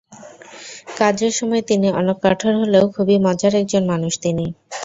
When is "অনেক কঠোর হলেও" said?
1.99-2.85